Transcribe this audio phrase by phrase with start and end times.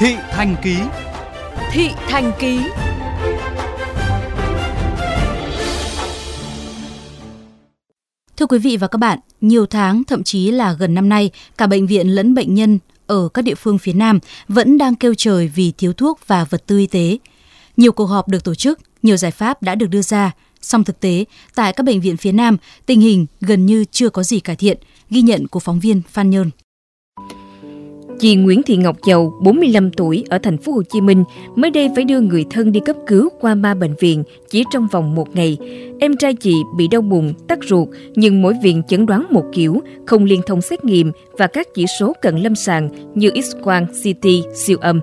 [0.00, 0.76] Thị Thành Ký
[1.72, 2.60] Thị Thành Ký
[8.36, 11.66] Thưa quý vị và các bạn, nhiều tháng, thậm chí là gần năm nay, cả
[11.66, 14.18] bệnh viện lẫn bệnh nhân ở các địa phương phía Nam
[14.48, 17.18] vẫn đang kêu trời vì thiếu thuốc và vật tư y tế.
[17.76, 21.00] Nhiều cuộc họp được tổ chức, nhiều giải pháp đã được đưa ra, song thực
[21.00, 21.24] tế,
[21.54, 22.56] tại các bệnh viện phía Nam,
[22.86, 24.78] tình hình gần như chưa có gì cải thiện,
[25.10, 26.50] ghi nhận của phóng viên Phan Nhơn.
[28.18, 31.24] Chị Nguyễn Thị Ngọc Dầu, 45 tuổi ở thành phố Hồ Chí Minh,
[31.56, 34.86] mới đây phải đưa người thân đi cấp cứu qua ba bệnh viện chỉ trong
[34.92, 35.58] vòng một ngày.
[36.00, 39.80] Em trai chị bị đau bụng, tắc ruột, nhưng mỗi viện chẩn đoán một kiểu,
[40.06, 44.54] không liên thông xét nghiệm và các chỉ số cận lâm sàng như X-quang, CT,
[44.54, 45.00] siêu âm.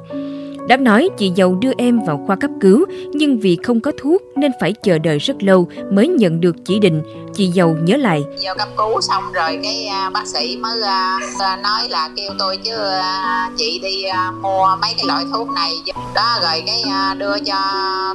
[0.68, 4.22] Đáng nói chị Dầu đưa em vào khoa cấp cứu nhưng vì không có thuốc
[4.36, 7.02] nên phải chờ đợi rất lâu mới nhận được chỉ định.
[7.38, 8.24] Chị giàu nhớ lại.
[8.44, 12.58] Vô cấp cứu xong rồi cái uh, bác sĩ mới uh, nói là kêu tôi
[12.58, 15.72] chứ uh, chị đi uh, mua mấy cái loại thuốc này
[16.16, 17.56] đó rồi cái uh, đưa cho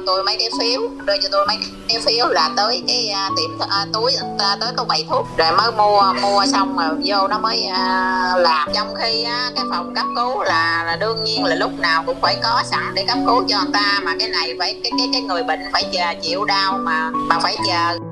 [0.05, 0.81] tôi mấy cái phiếu.
[1.05, 4.69] Đưa cho tôi mấy cái phiếu là tới cái uh, tiệm uh, túi uh, tới
[4.77, 5.27] có bảy thuốc.
[5.37, 8.69] Rồi mới mua mua xong rồi vô nó mới uh, làm.
[8.73, 12.21] Trong khi uh, cái phòng cấp cứu là, là đương nhiên là lúc nào cũng
[12.21, 13.99] phải có sẵn để cấp cứu cho người ta.
[14.03, 17.39] Mà cái này phải cái cái cái người bệnh phải chờ chịu đau mà mà
[17.39, 18.10] phải chờ.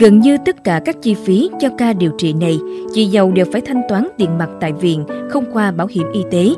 [0.00, 2.58] Gần như tất cả các chi phí cho ca điều trị này,
[2.92, 6.24] chị giàu đều phải thanh toán tiền mặt tại viện, không qua bảo hiểm y
[6.30, 6.54] tế.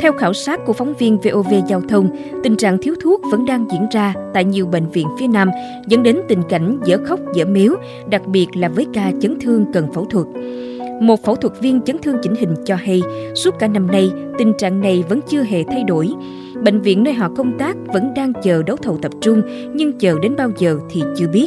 [0.00, 2.08] Theo khảo sát của phóng viên VOV Giao thông,
[2.42, 5.50] tình trạng thiếu thuốc vẫn đang diễn ra tại nhiều bệnh viện phía Nam,
[5.86, 7.74] dẫn đến tình cảnh dở khóc dở miếu,
[8.10, 10.26] đặc biệt là với ca chấn thương cần phẫu thuật.
[11.00, 13.02] Một phẫu thuật viên chấn thương chỉnh hình cho hay,
[13.34, 16.08] suốt cả năm nay, tình trạng này vẫn chưa hề thay đổi.
[16.62, 19.42] Bệnh viện nơi họ công tác vẫn đang chờ đấu thầu tập trung,
[19.74, 21.46] nhưng chờ đến bao giờ thì chưa biết.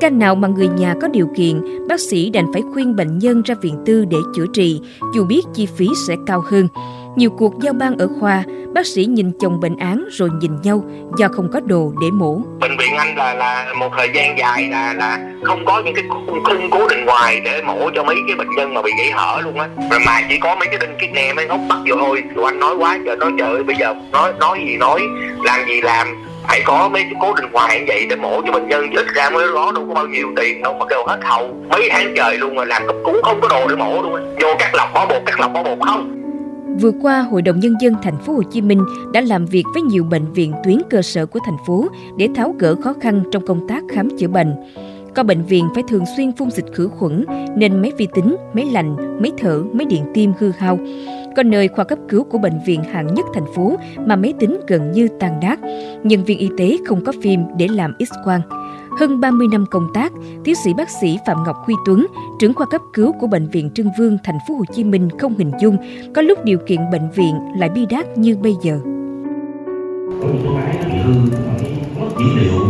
[0.00, 3.42] Ca nào mà người nhà có điều kiện, bác sĩ đành phải khuyên bệnh nhân
[3.42, 4.80] ra viện tư để chữa trị,
[5.14, 6.68] dù biết chi phí sẽ cao hơn.
[7.16, 10.84] Nhiều cuộc giao ban ở khoa, bác sĩ nhìn chồng bệnh án rồi nhìn nhau
[11.18, 12.40] do không có đồ để mổ.
[12.60, 16.04] Bệnh viện anh là là một thời gian dài là là không có những cái
[16.08, 19.10] khung, khung cố định ngoài để mổ cho mấy cái bệnh nhân mà bị gãy
[19.10, 19.68] hở luôn á.
[19.90, 22.22] Rồi mà chỉ có mấy cái đinh cái nè mấy ngóc bắt vô thôi.
[22.34, 25.00] Tụi anh nói quá trời nói trời bây giờ nói nói gì nói,
[25.44, 26.08] làm gì làm
[26.48, 28.98] phải có mấy cái cố định hoài như vậy để mổ cho bệnh nhân chứ
[28.98, 31.54] ít ra mới đó đâu có bao nhiêu tiền đâu mà kêu hết hậu.
[31.70, 34.48] Mấy tháng trời luôn rồi làm cấp cứu không có đồ để mổ luôn vô
[34.58, 36.14] cắt lọc bỏ bột cắt lọc bỏ bột không.
[36.80, 39.82] Vừa qua, Hội đồng nhân dân thành phố Hồ Chí Minh đã làm việc với
[39.82, 43.46] nhiều bệnh viện tuyến cơ sở của thành phố để tháo gỡ khó khăn trong
[43.46, 44.54] công tác khám chữa bệnh.
[45.18, 47.24] Có bệnh viện phải thường xuyên phun xịt khử khuẩn
[47.56, 50.78] nên máy vi tính, máy lạnh, máy thở, máy điện tim hư hao.
[51.36, 53.76] Có nơi khoa cấp cứu của bệnh viện hạng nhất thành phố
[54.06, 55.58] mà máy tính gần như tan đát.
[56.02, 58.40] Nhân viên y tế không có phim để làm x-quang.
[58.98, 60.12] Hơn 30 năm công tác,
[60.44, 62.06] tiến sĩ bác sĩ Phạm Ngọc Huy Tuấn,
[62.40, 65.34] trưởng khoa cấp cứu của bệnh viện Trưng Vương thành phố Hồ Chí Minh không
[65.38, 65.76] hình dung
[66.14, 68.80] có lúc điều kiện bệnh viện lại bi đát như bây giờ.
[70.22, 71.12] Có những cái máy nó bị hư,
[72.00, 72.60] mất dữ liệu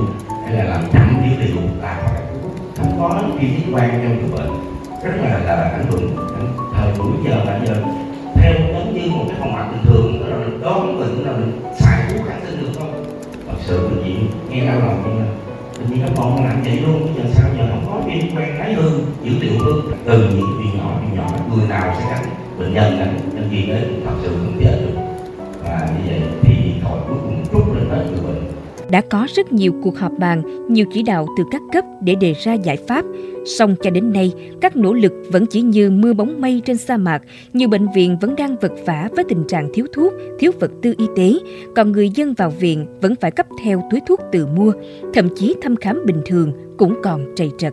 [0.44, 2.17] hay là làm chậm dữ liệu là
[2.78, 4.50] không có chi tiết quan trong người bệnh
[5.04, 6.16] rất là là ảnh hưởng
[6.76, 7.74] thời buổi giờ là giờ.
[8.34, 11.32] Theo giống như một cái phòng mạch bình thường, đó là mình đón bệnh là
[11.32, 13.04] mình xài thuốc kháng sinh được không?
[13.46, 15.26] Thật sự bệnh viện nghe đau lòng nhưng mà
[15.78, 18.58] bệnh viện nó còn làm vậy luôn, bây giờ sao giờ không có liên quan
[18.58, 18.90] thái hư
[19.22, 19.72] dữ liệu hư
[20.04, 22.24] từ những chuyện nhỏ chuyện nhỏ, người nào sẽ gánh
[22.58, 25.00] bệnh nhân này nhân viên đấy, thật sự không chết được
[25.64, 27.37] và như vậy thì thôi cuối cùng
[28.90, 32.34] đã có rất nhiều cuộc họp bàn, nhiều chỉ đạo từ các cấp để đề
[32.44, 33.04] ra giải pháp.
[33.44, 36.96] Song cho đến nay, các nỗ lực vẫn chỉ như mưa bóng mây trên sa
[36.96, 37.22] mạc.
[37.52, 40.94] Nhiều bệnh viện vẫn đang vật vả với tình trạng thiếu thuốc, thiếu vật tư
[40.98, 41.32] y tế.
[41.76, 44.72] Còn người dân vào viện vẫn phải cấp theo túi thuốc tự mua.
[45.14, 47.72] Thậm chí thăm khám bình thường cũng còn trầy trật.